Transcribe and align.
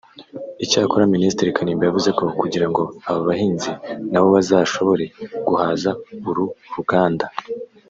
Icyakora 0.63 1.11
Minisitiri 1.13 1.55
Kanimba 1.57 1.83
yavuze 1.87 2.09
ko 2.17 2.23
kugira 2.41 2.67
ngo 2.71 2.83
aba 3.09 3.21
bahinzi 3.27 3.69
nabo 4.11 4.27
bazashobore 4.35 5.05
guhaza 5.47 5.89
uru 6.29 6.45
ruganda 6.75 7.25